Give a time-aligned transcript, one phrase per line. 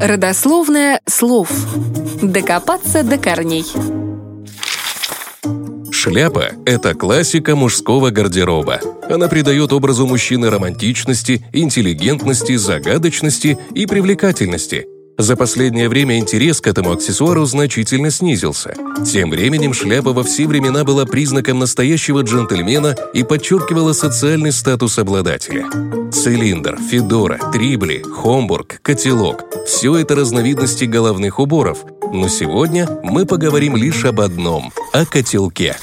[0.00, 1.50] Родословное слов.
[2.22, 3.64] Докопаться до корней.
[5.90, 8.80] Шляпа– это классика мужского гардероба.
[9.10, 14.86] Она придает образу мужчины романтичности, интеллигентности, загадочности и привлекательности–
[15.18, 18.74] за последнее время интерес к этому аксессуару значительно снизился.
[19.04, 25.66] Тем временем шляпа во все времена была признаком настоящего джентльмена и подчеркивала социальный статус обладателя.
[26.12, 31.84] Цилиндр, федора, трибли, хомбург, котелок– все это разновидности головных уборов.
[32.12, 35.76] Но сегодня мы поговорим лишь об одном– о котелке.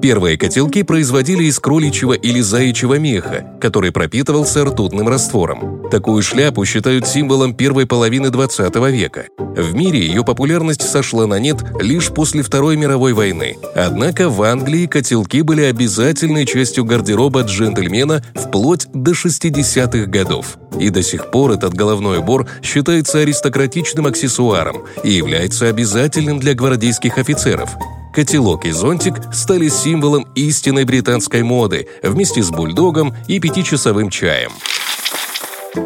[0.00, 5.88] Первые котелки производили из кроличьего или заячьего меха, который пропитывался ртутным раствором.
[5.90, 9.26] Такую шляпу считают символом первой половины 20 века.
[9.38, 13.56] В мире ее популярность сошла на нет лишь после Второй мировой войны.
[13.74, 20.58] Однако в Англии котелки были обязательной частью гардероба джентльмена вплоть до 60-х годов.
[20.78, 27.18] И до сих пор этот головной убор считается аристократичным аксессуаром и является обязательным для гвардейских
[27.18, 27.70] офицеров
[28.18, 34.50] котелок и зонтик стали символом истинной британской моды вместе с бульдогом и пятичасовым чаем.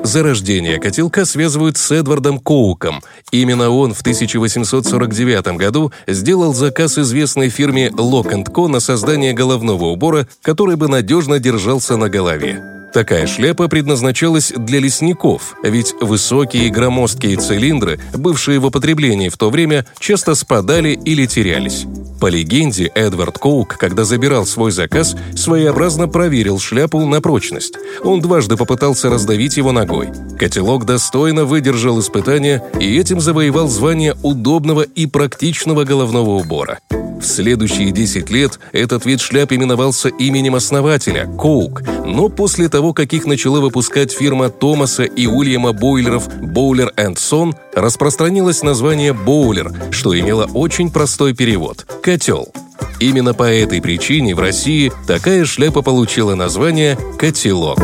[0.03, 3.03] Зарождение котелка связывают с Эдвардом Коуком.
[3.33, 10.27] Именно он в 1849 году сделал заказ известной фирме Lock Co на создание головного убора,
[10.41, 12.82] который бы надежно держался на голове.
[12.93, 19.87] Такая шляпа предназначалась для лесников, ведь высокие громоздкие цилиндры, бывшие в употреблении в то время,
[19.99, 21.87] часто спадали или терялись.
[22.21, 27.75] По легенде, Эдвард Коук, когда забирал свой заказ, своеобразно проверил шляпу на прочность.
[28.05, 30.11] Он дважды попытался раздавить его ногой.
[30.39, 36.79] Котелок достойно выдержал испытание и этим завоевал звание удобного и практичного головного убора.
[37.23, 43.13] В следующие 10 лет этот вид шляп именовался именем основателя– Коук, но после того, как
[43.13, 50.51] их начала выпускать фирма Томаса и Уильяма Бойлеров Боулер Сон, распространилось название «боулер», что имело
[50.53, 52.53] очень простой перевод– котел.
[52.99, 57.79] Именно по этой причине в России такая шляпа получила название «котелок».